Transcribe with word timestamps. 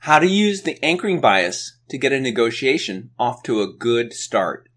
How 0.00 0.18
to 0.18 0.26
use 0.26 0.62
the 0.62 0.78
anchoring 0.84 1.20
bias 1.20 1.78
to 1.88 1.96
get 1.96 2.12
a 2.12 2.20
negotiation 2.20 3.10
off 3.18 3.42
to 3.44 3.62
a 3.62 3.72
good 3.72 4.12
start. 4.12 4.68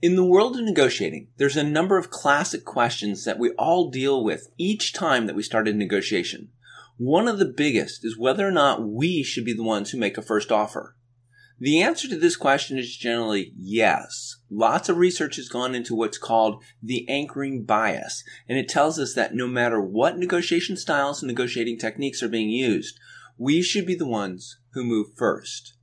In 0.00 0.16
the 0.16 0.24
world 0.24 0.56
of 0.56 0.64
negotiating, 0.64 1.28
there's 1.36 1.56
a 1.56 1.62
number 1.62 1.98
of 1.98 2.10
classic 2.10 2.64
questions 2.64 3.24
that 3.24 3.38
we 3.38 3.50
all 3.52 3.90
deal 3.90 4.24
with 4.24 4.48
each 4.58 4.92
time 4.92 5.26
that 5.26 5.36
we 5.36 5.42
start 5.42 5.68
a 5.68 5.72
negotiation. 5.72 6.48
One 6.96 7.28
of 7.28 7.38
the 7.38 7.44
biggest 7.44 8.04
is 8.04 8.18
whether 8.18 8.48
or 8.48 8.50
not 8.50 8.88
we 8.88 9.22
should 9.22 9.44
be 9.44 9.54
the 9.54 9.62
ones 9.62 9.90
who 9.90 9.98
make 9.98 10.16
a 10.16 10.22
first 10.22 10.50
offer. 10.50 10.96
The 11.60 11.80
answer 11.80 12.08
to 12.08 12.18
this 12.18 12.36
question 12.36 12.78
is 12.78 12.96
generally 12.96 13.52
yes. 13.56 14.36
Lots 14.50 14.88
of 14.88 14.96
research 14.96 15.36
has 15.36 15.48
gone 15.48 15.74
into 15.74 15.94
what's 15.94 16.18
called 16.18 16.62
the 16.82 17.08
anchoring 17.08 17.64
bias, 17.64 18.24
and 18.48 18.58
it 18.58 18.68
tells 18.68 18.98
us 18.98 19.14
that 19.14 19.34
no 19.34 19.46
matter 19.46 19.80
what 19.80 20.18
negotiation 20.18 20.76
styles 20.76 21.22
and 21.22 21.28
negotiating 21.28 21.78
techniques 21.78 22.22
are 22.22 22.28
being 22.28 22.50
used, 22.50 22.98
we 23.38 23.62
should 23.62 23.86
be 23.86 23.94
the 23.94 24.06
ones 24.06 24.58
who 24.72 24.84
move 24.84 25.14
first. 25.16 25.74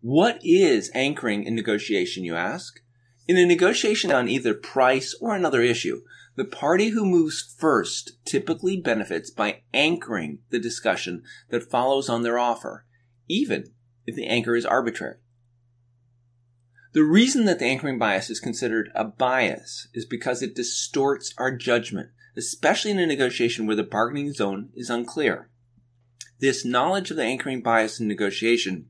What 0.00 0.40
is 0.42 0.90
anchoring 0.94 1.44
in 1.44 1.54
negotiation, 1.54 2.24
you 2.24 2.34
ask? 2.34 2.80
In 3.26 3.38
a 3.38 3.46
negotiation 3.46 4.12
on 4.12 4.28
either 4.28 4.52
price 4.52 5.16
or 5.20 5.34
another 5.34 5.62
issue, 5.62 6.02
the 6.36 6.44
party 6.44 6.88
who 6.88 7.06
moves 7.06 7.54
first 7.56 8.12
typically 8.24 8.76
benefits 8.76 9.30
by 9.30 9.62
anchoring 9.72 10.40
the 10.50 10.58
discussion 10.58 11.22
that 11.50 11.70
follows 11.70 12.08
on 12.08 12.22
their 12.22 12.38
offer, 12.38 12.84
even 13.28 13.72
if 14.06 14.14
the 14.14 14.26
anchor 14.26 14.54
is 14.54 14.66
arbitrary. 14.66 15.16
The 16.92 17.02
reason 17.02 17.44
that 17.46 17.58
the 17.58 17.64
anchoring 17.64 17.98
bias 17.98 18.30
is 18.30 18.38
considered 18.38 18.90
a 18.94 19.04
bias 19.04 19.88
is 19.94 20.04
because 20.04 20.42
it 20.42 20.54
distorts 20.54 21.34
our 21.36 21.50
judgment, 21.50 22.10
especially 22.36 22.92
in 22.92 23.00
a 23.00 23.06
negotiation 23.06 23.66
where 23.66 23.74
the 23.74 23.82
bargaining 23.82 24.32
zone 24.32 24.70
is 24.76 24.90
unclear. 24.90 25.50
This 26.38 26.64
knowledge 26.64 27.10
of 27.10 27.16
the 27.16 27.24
anchoring 27.24 27.62
bias 27.62 27.98
in 27.98 28.06
negotiation 28.06 28.86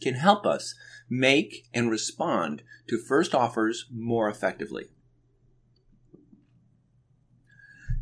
can 0.00 0.14
help 0.14 0.46
us 0.46 0.74
make 1.08 1.66
and 1.74 1.90
respond 1.90 2.62
to 2.88 2.98
first 2.98 3.34
offers 3.34 3.86
more 3.92 4.28
effectively. 4.28 4.86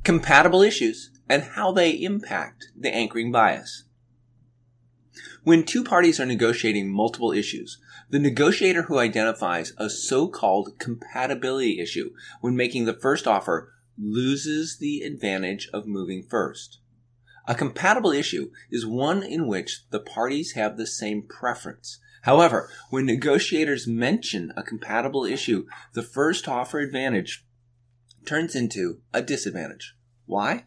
Compatible 0.04 0.62
issues 0.62 1.10
and 1.28 1.42
how 1.42 1.72
they 1.72 1.90
impact 1.90 2.68
the 2.78 2.94
anchoring 2.94 3.32
bias. 3.32 3.84
When 5.42 5.64
two 5.64 5.84
parties 5.84 6.20
are 6.20 6.26
negotiating 6.26 6.90
multiple 6.92 7.32
issues, 7.32 7.78
the 8.10 8.18
negotiator 8.18 8.82
who 8.82 8.98
identifies 8.98 9.72
a 9.76 9.90
so-called 9.90 10.78
compatibility 10.78 11.80
issue 11.80 12.10
when 12.40 12.56
making 12.56 12.84
the 12.84 12.98
first 12.98 13.26
offer 13.26 13.72
loses 13.98 14.78
the 14.78 15.02
advantage 15.02 15.68
of 15.72 15.86
moving 15.86 16.22
first. 16.22 16.78
A 17.46 17.54
compatible 17.54 18.12
issue 18.12 18.50
is 18.70 18.86
one 18.86 19.22
in 19.22 19.46
which 19.46 19.84
the 19.90 20.00
parties 20.00 20.52
have 20.52 20.76
the 20.76 20.86
same 20.86 21.22
preference. 21.22 21.98
However, 22.22 22.68
when 22.90 23.06
negotiators 23.06 23.86
mention 23.86 24.52
a 24.56 24.62
compatible 24.62 25.24
issue, 25.24 25.66
the 25.94 26.02
first 26.02 26.46
offer 26.46 26.78
advantage 26.78 27.46
turns 28.26 28.54
into 28.54 29.00
a 29.14 29.22
disadvantage. 29.22 29.94
Why? 30.26 30.64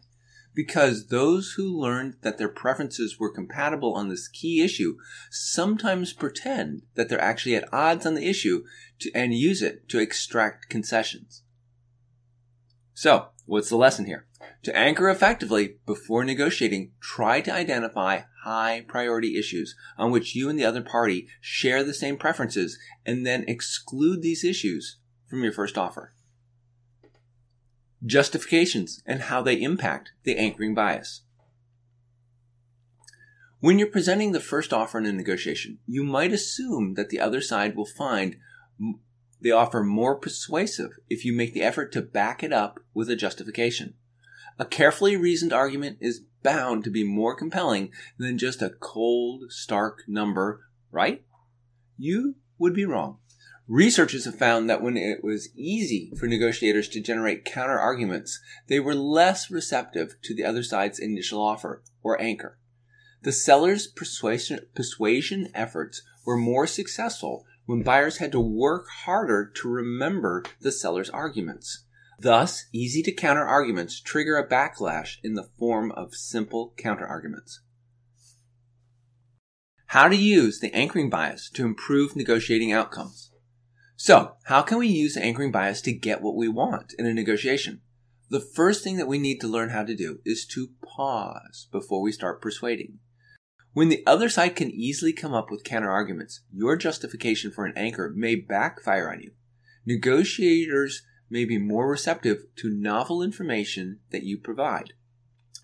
Because 0.54 1.06
those 1.06 1.52
who 1.52 1.80
learned 1.80 2.16
that 2.20 2.36
their 2.36 2.48
preferences 2.48 3.18
were 3.18 3.32
compatible 3.32 3.94
on 3.94 4.08
this 4.08 4.28
key 4.28 4.62
issue 4.62 4.98
sometimes 5.30 6.12
pretend 6.12 6.82
that 6.94 7.08
they're 7.08 7.20
actually 7.20 7.56
at 7.56 7.72
odds 7.72 8.04
on 8.04 8.14
the 8.14 8.28
issue 8.28 8.64
to, 8.98 9.10
and 9.14 9.32
use 9.34 9.62
it 9.62 9.88
to 9.88 9.98
extract 9.98 10.68
concessions. 10.68 11.42
So, 12.92 13.28
what's 13.46 13.70
the 13.70 13.76
lesson 13.76 14.04
here? 14.04 14.26
To 14.64 14.76
anchor 14.76 15.08
effectively 15.08 15.76
before 15.86 16.24
negotiating, 16.24 16.92
try 17.00 17.40
to 17.40 17.52
identify 17.52 18.22
high 18.44 18.84
priority 18.86 19.38
issues 19.38 19.74
on 19.96 20.10
which 20.10 20.34
you 20.34 20.48
and 20.48 20.58
the 20.58 20.64
other 20.64 20.82
party 20.82 21.28
share 21.40 21.82
the 21.82 21.94
same 21.94 22.16
preferences 22.16 22.78
and 23.06 23.26
then 23.26 23.44
exclude 23.48 24.20
these 24.20 24.44
issues 24.44 24.98
from 25.28 25.42
your 25.42 25.52
first 25.52 25.78
offer. 25.78 26.12
Justifications 28.04 29.02
and 29.06 29.22
how 29.22 29.42
they 29.42 29.60
impact 29.60 30.12
the 30.24 30.36
anchoring 30.36 30.74
bias. 30.74 31.22
When 33.60 33.78
you're 33.78 33.88
presenting 33.88 34.32
the 34.32 34.40
first 34.40 34.72
offer 34.72 34.98
in 34.98 35.06
a 35.06 35.12
negotiation, 35.12 35.78
you 35.86 36.02
might 36.02 36.32
assume 36.32 36.94
that 36.94 37.10
the 37.10 37.20
other 37.20 37.40
side 37.40 37.76
will 37.76 37.86
find 37.86 38.36
the 39.40 39.52
offer 39.52 39.84
more 39.84 40.16
persuasive 40.16 40.98
if 41.08 41.24
you 41.24 41.32
make 41.32 41.54
the 41.54 41.62
effort 41.62 41.92
to 41.92 42.02
back 42.02 42.42
it 42.42 42.52
up 42.52 42.80
with 42.92 43.08
a 43.08 43.16
justification. 43.16 43.94
A 44.58 44.64
carefully 44.64 45.16
reasoned 45.16 45.52
argument 45.52 45.98
is 46.00 46.22
bound 46.42 46.84
to 46.84 46.90
be 46.90 47.04
more 47.04 47.36
compelling 47.36 47.92
than 48.18 48.36
just 48.36 48.62
a 48.62 48.70
cold, 48.70 49.44
stark 49.50 50.02
number, 50.08 50.66
right? 50.90 51.22
You 51.96 52.36
would 52.58 52.74
be 52.74 52.84
wrong. 52.84 53.18
Researchers 53.68 54.24
have 54.24 54.38
found 54.38 54.68
that 54.68 54.82
when 54.82 54.96
it 54.96 55.22
was 55.22 55.48
easy 55.54 56.12
for 56.18 56.26
negotiators 56.26 56.88
to 56.88 57.00
generate 57.00 57.44
counter 57.44 57.78
arguments, 57.78 58.40
they 58.66 58.80
were 58.80 58.94
less 58.94 59.50
receptive 59.50 60.16
to 60.22 60.34
the 60.34 60.44
other 60.44 60.62
side's 60.62 60.98
initial 60.98 61.40
offer 61.40 61.82
or 62.02 62.20
anchor. 62.20 62.58
The 63.22 63.32
seller's 63.32 63.86
persuasion, 63.86 64.66
persuasion 64.74 65.48
efforts 65.54 66.02
were 66.26 66.36
more 66.36 66.66
successful 66.66 67.44
when 67.66 67.82
buyers 67.82 68.18
had 68.18 68.32
to 68.32 68.40
work 68.40 68.88
harder 69.04 69.50
to 69.54 69.68
remember 69.68 70.42
the 70.60 70.72
seller's 70.72 71.10
arguments. 71.10 71.84
Thus, 72.18 72.66
easy 72.72 73.02
to 73.04 73.12
counter 73.12 73.44
arguments 73.44 74.00
trigger 74.00 74.36
a 74.36 74.48
backlash 74.48 75.18
in 75.22 75.34
the 75.34 75.48
form 75.58 75.92
of 75.92 76.14
simple 76.14 76.74
counter 76.76 77.06
arguments. 77.06 77.60
How 79.86 80.08
to 80.08 80.16
use 80.16 80.58
the 80.58 80.74
anchoring 80.74 81.10
bias 81.10 81.48
to 81.50 81.64
improve 81.64 82.16
negotiating 82.16 82.72
outcomes. 82.72 83.31
So, 83.96 84.36
how 84.44 84.62
can 84.62 84.78
we 84.78 84.88
use 84.88 85.16
anchoring 85.16 85.52
bias 85.52 85.80
to 85.82 85.92
get 85.92 86.22
what 86.22 86.34
we 86.34 86.48
want 86.48 86.94
in 86.98 87.06
a 87.06 87.14
negotiation? 87.14 87.82
The 88.30 88.40
first 88.40 88.82
thing 88.82 88.96
that 88.96 89.06
we 89.06 89.18
need 89.18 89.40
to 89.42 89.48
learn 89.48 89.70
how 89.70 89.84
to 89.84 89.94
do 89.94 90.20
is 90.24 90.46
to 90.46 90.70
pause 90.82 91.68
before 91.70 92.00
we 92.00 92.12
start 92.12 92.40
persuading. 92.40 92.98
When 93.74 93.88
the 93.88 94.02
other 94.06 94.28
side 94.28 94.56
can 94.56 94.70
easily 94.70 95.12
come 95.12 95.32
up 95.32 95.50
with 95.50 95.64
counter 95.64 95.90
arguments, 95.90 96.40
your 96.52 96.76
justification 96.76 97.50
for 97.50 97.64
an 97.64 97.72
anchor 97.76 98.12
may 98.14 98.34
backfire 98.34 99.10
on 99.10 99.20
you. 99.20 99.32
Negotiators 99.86 101.02
may 101.30 101.44
be 101.44 101.58
more 101.58 101.88
receptive 101.88 102.44
to 102.56 102.70
novel 102.70 103.22
information 103.22 104.00
that 104.10 104.22
you 104.22 104.36
provide, 104.36 104.92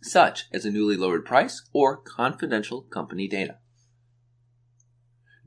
such 0.03 0.47
as 0.53 0.65
a 0.65 0.71
newly 0.71 0.97
lowered 0.97 1.25
price 1.27 1.69
or 1.73 1.97
confidential 1.97 2.83
company 2.83 3.29
data. 3.29 3.59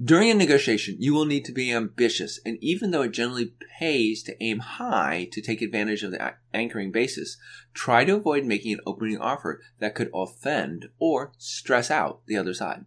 During 0.04 0.32
a 0.32 0.34
negotiation, 0.34 0.96
you 1.00 1.14
will 1.14 1.26
need 1.26 1.46
to 1.46 1.52
be 1.52 1.72
ambitious, 1.72 2.40
and 2.44 2.58
even 2.60 2.90
though 2.90 3.04
it 3.04 3.12
generally 3.12 3.54
pays 3.78 4.24
to 4.24 4.44
aim 4.44 4.60
high 4.60 5.28
to 5.32 5.42
take 5.42 5.62
advantage 5.62 6.02
of 6.02 6.12
the 6.12 6.34
anchoring 6.54 6.92
basis, 6.92 7.38
try 7.74 8.04
to 8.06 8.16
avoid 8.16 8.46
making 8.46 8.74
an 8.74 8.80
opening 8.88 9.20
offer 9.20 9.62
that 9.80 9.94
could 9.94 10.10
offend 10.12 10.88
or 10.98 11.34
stress 11.38 11.92
out 11.92 12.22
the 12.26 12.38
other 12.38 12.54
side. 12.54 12.86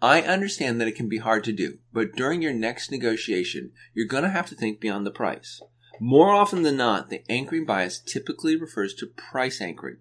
I 0.00 0.22
understand 0.22 0.80
that 0.80 0.88
it 0.88 0.96
can 0.96 1.08
be 1.08 1.18
hard 1.18 1.44
to 1.44 1.52
do, 1.52 1.78
but 1.92 2.12
during 2.12 2.40
your 2.40 2.54
next 2.54 2.90
negotiation, 2.90 3.72
you're 3.92 4.06
going 4.06 4.24
to 4.24 4.30
have 4.30 4.48
to 4.48 4.54
think 4.54 4.80
beyond 4.80 5.04
the 5.04 5.10
price. 5.10 5.60
More 6.00 6.30
often 6.30 6.62
than 6.62 6.78
not, 6.78 7.10
the 7.10 7.22
anchoring 7.28 7.66
bias 7.66 8.00
typically 8.00 8.56
refers 8.56 8.94
to 8.94 9.06
price 9.06 9.60
anchoring, 9.60 9.98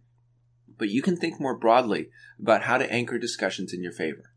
but 0.78 0.90
you 0.90 1.02
can 1.02 1.18
think 1.18 1.42
more 1.42 1.58
broadly 1.58 2.10
about 2.40 2.64
how 2.64 2.78
to 2.78 2.92
anchor 2.92 3.20
discussions 3.20 3.74
in 3.74 3.84
your 3.84 3.92
favor. 3.92 4.31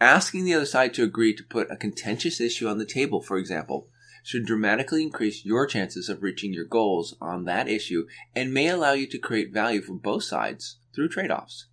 Asking 0.00 0.44
the 0.44 0.54
other 0.54 0.66
side 0.66 0.92
to 0.94 1.02
agree 1.02 1.34
to 1.34 1.44
put 1.44 1.70
a 1.70 1.76
contentious 1.76 2.40
issue 2.40 2.68
on 2.68 2.78
the 2.78 2.84
table, 2.84 3.22
for 3.22 3.38
example, 3.38 3.88
should 4.22 4.44
dramatically 4.44 5.02
increase 5.02 5.44
your 5.44 5.66
chances 5.66 6.08
of 6.08 6.22
reaching 6.22 6.52
your 6.52 6.64
goals 6.64 7.16
on 7.20 7.44
that 7.44 7.68
issue 7.68 8.06
and 8.34 8.52
may 8.52 8.68
allow 8.68 8.92
you 8.92 9.06
to 9.06 9.18
create 9.18 9.52
value 9.52 9.80
for 9.80 9.94
both 9.94 10.24
sides 10.24 10.78
through 10.94 11.08
trade 11.08 11.30
offs. 11.30 11.66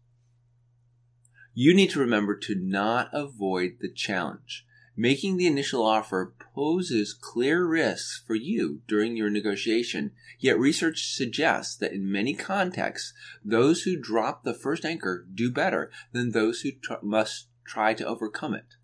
You 1.54 1.74
need 1.74 1.90
to 1.92 2.00
remember 2.00 2.36
to 2.38 2.56
not 2.56 3.10
avoid 3.12 3.78
the 3.80 3.92
challenge. 3.92 4.66
Making 4.96 5.38
the 5.38 5.48
initial 5.48 5.84
offer 5.84 6.34
poses 6.54 7.14
clear 7.14 7.66
risks 7.66 8.24
for 8.26 8.36
you 8.36 8.82
during 8.88 9.18
your 9.18 9.32
negotiation, 9.32 10.12
yet 10.40 10.60
research 10.60 11.08
suggests 11.14 11.76
that 11.78 11.92
in 11.92 12.12
many 12.12 12.36
contexts, 12.36 13.14
those 13.44 13.82
who 13.82 14.00
drop 14.00 14.44
the 14.44 14.54
first 14.54 14.86
anchor 14.86 15.26
do 15.34 15.52
better 15.52 15.92
than 16.12 16.32
those 16.32 16.62
who 16.62 16.72
tr- 16.72 16.94
must 17.02 17.48
try 17.66 17.94
to 17.94 18.06
overcome 18.06 18.54
it. 18.54 18.76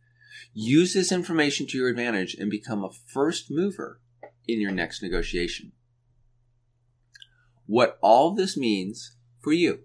Use 0.53 0.93
this 0.93 1.11
information 1.11 1.67
to 1.67 1.77
your 1.77 1.89
advantage 1.89 2.33
and 2.33 2.49
become 2.49 2.83
a 2.83 2.91
first 2.91 3.49
mover 3.49 3.99
in 4.47 4.59
your 4.59 4.71
next 4.71 5.01
negotiation. 5.01 5.71
What 7.65 7.97
all 8.01 8.33
this 8.33 8.57
means 8.57 9.15
for 9.41 9.53
you. 9.53 9.81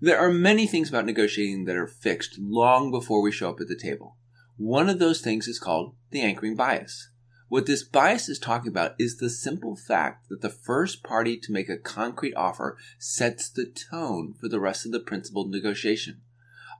There 0.00 0.18
are 0.18 0.30
many 0.30 0.66
things 0.66 0.88
about 0.88 1.06
negotiating 1.06 1.64
that 1.64 1.76
are 1.76 1.86
fixed 1.86 2.38
long 2.38 2.90
before 2.90 3.22
we 3.22 3.32
show 3.32 3.50
up 3.50 3.60
at 3.60 3.68
the 3.68 3.78
table. 3.78 4.16
One 4.56 4.88
of 4.88 4.98
those 4.98 5.20
things 5.20 5.48
is 5.48 5.58
called 5.58 5.94
the 6.10 6.20
anchoring 6.20 6.54
bias. 6.54 7.10
What 7.48 7.66
this 7.66 7.84
bias 7.84 8.28
is 8.28 8.38
talking 8.38 8.68
about 8.68 8.94
is 8.98 9.18
the 9.18 9.30
simple 9.30 9.76
fact 9.76 10.28
that 10.28 10.40
the 10.42 10.50
first 10.50 11.02
party 11.02 11.38
to 11.38 11.52
make 11.52 11.68
a 11.68 11.78
concrete 11.78 12.34
offer 12.34 12.76
sets 12.98 13.48
the 13.48 13.66
tone 13.66 14.34
for 14.40 14.48
the 14.48 14.60
rest 14.60 14.84
of 14.84 14.92
the 14.92 15.00
principled 15.00 15.50
negotiation. 15.50 16.22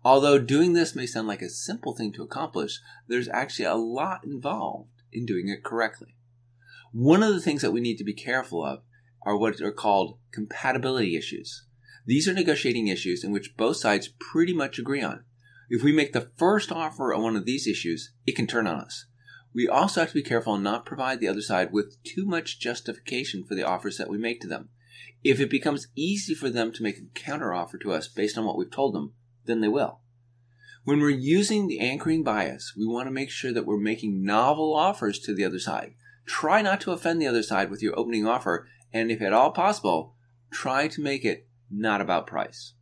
Although 0.07 0.39
doing 0.39 0.75
this 0.75 0.95
may 0.95 1.05
sound 1.05 1.27
like 1.27 1.43
a 1.43 1.51
simple 1.51 1.93
thing 1.93 2.13
to 2.13 2.23
accomplish, 2.23 2.79
there's 3.09 3.29
actually 3.31 3.65
a 3.65 3.75
lot 3.75 4.23
involved 4.23 5.03
in 5.13 5.27
doing 5.27 5.49
it 5.49 5.65
correctly. 5.65 6.15
One 6.93 7.25
of 7.25 7.35
the 7.35 7.41
things 7.41 7.61
that 7.63 7.73
we 7.73 7.81
need 7.81 7.97
to 7.99 8.05
be 8.05 8.15
careful 8.15 8.65
of 8.65 8.85
are 9.23 9.37
what 9.37 9.61
are 9.61 9.73
called 9.73 10.19
compatibility 10.31 11.17
issues. 11.17 11.67
These 12.07 12.29
are 12.29 12.33
negotiating 12.33 12.87
issues 12.87 13.25
in 13.25 13.33
which 13.33 13.57
both 13.57 13.79
sides 13.79 14.15
pretty 14.21 14.53
much 14.53 14.79
agree 14.79 15.03
on. 15.03 15.25
If 15.69 15.83
we 15.83 15.91
make 15.91 16.13
the 16.13 16.31
first 16.37 16.71
offer 16.71 17.13
on 17.13 17.25
one 17.25 17.35
of 17.35 17.45
these 17.45 17.67
issues, 17.67 18.13
it 18.29 18.37
can 18.37 18.47
turn 18.47 18.69
on 18.69 18.79
us. 18.79 19.07
We 19.53 19.67
also 19.67 20.03
have 20.03 20.11
to 20.11 20.15
be 20.15 20.23
careful 20.23 20.55
and 20.55 20.63
not 20.63 20.87
provide 20.87 21.19
the 21.19 21.27
other 21.27 21.43
side 21.43 21.73
with 21.73 22.01
too 22.05 22.25
much 22.25 22.61
justification 22.61 23.43
for 23.43 23.57
the 23.57 23.65
offers 23.65 23.99
that 23.99 24.09
we 24.09 24.19
make 24.19 24.41
to 24.43 24.47
them. 24.47 24.69
If 25.25 25.41
it 25.41 25.51
becomes 25.51 25.89
easy 25.97 26.33
for 26.33 26.49
them 26.49 26.73
to 26.75 26.83
make 26.85 26.99
a 26.99 27.19
counteroffer 27.19 27.81
to 27.81 27.91
us 27.91 28.07
based 28.07 28.39
on 28.39 28.45
what 28.45 28.57
we've 28.57 28.71
told 28.71 28.95
them, 28.95 29.15
then 29.47 29.61
they 29.61 29.69
will. 29.69 30.01
When 30.85 31.01
we're 31.01 31.11
using 31.11 31.67
the 31.67 31.81
anchoring 31.81 32.23
bias, 32.23 32.75
we 32.77 32.87
want 32.87 33.09
to 33.09 33.13
make 33.13 33.31
sure 33.31 33.53
that 33.53 33.67
we're 33.67 33.77
making 33.77 34.25
novel 34.25 34.75
offers 34.75 35.19
to 35.21 35.35
the 35.35 35.45
other 35.45 35.59
side. 35.59 35.95
Try 36.27 36.63
not 36.63 36.81
to 36.83 36.93
offend 36.93 37.21
the 37.21 37.27
other 37.27 37.43
side 37.43 37.71
with 37.71 37.83
your 37.83 37.99
opening 37.99 38.27
offer, 38.27 38.69
and 38.93 39.11
if 39.11 39.21
at 39.21 39.33
all 39.33 39.51
possible, 39.51 40.15
try 40.53 40.87
to 40.89 41.03
make 41.03 41.25
it 41.25 41.49
not 41.71 42.01
about 42.01 42.27
price. 42.27 42.75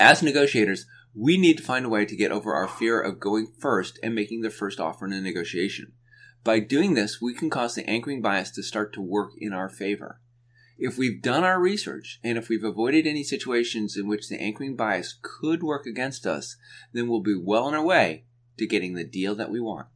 As 0.00 0.22
negotiators, 0.22 0.86
we 1.14 1.36
need 1.36 1.58
to 1.58 1.64
find 1.64 1.84
a 1.84 1.88
way 1.88 2.04
to 2.04 2.16
get 2.16 2.30
over 2.30 2.54
our 2.54 2.68
fear 2.68 3.00
of 3.00 3.20
going 3.20 3.52
first 3.58 3.98
and 4.02 4.14
making 4.14 4.42
the 4.42 4.50
first 4.50 4.78
offer 4.78 5.06
in 5.06 5.12
a 5.12 5.20
negotiation. 5.20 5.92
By 6.44 6.60
doing 6.60 6.94
this, 6.94 7.20
we 7.20 7.34
can 7.34 7.50
cause 7.50 7.74
the 7.74 7.88
anchoring 7.88 8.22
bias 8.22 8.50
to 8.52 8.62
start 8.62 8.92
to 8.94 9.00
work 9.00 9.32
in 9.38 9.52
our 9.52 9.68
favor. 9.68 10.20
If 10.78 10.96
we've 10.96 11.20
done 11.20 11.42
our 11.42 11.60
research 11.60 12.20
and 12.22 12.38
if 12.38 12.48
we've 12.48 12.62
avoided 12.62 13.04
any 13.04 13.24
situations 13.24 13.96
in 13.96 14.06
which 14.06 14.28
the 14.28 14.40
anchoring 14.40 14.76
bias 14.76 15.18
could 15.20 15.60
work 15.60 15.86
against 15.86 16.24
us, 16.24 16.56
then 16.92 17.08
we'll 17.08 17.20
be 17.20 17.34
well 17.36 17.64
on 17.64 17.74
our 17.74 17.84
way 17.84 18.26
to 18.58 18.66
getting 18.66 18.94
the 18.94 19.02
deal 19.02 19.34
that 19.34 19.50
we 19.50 19.58
want. 19.58 19.88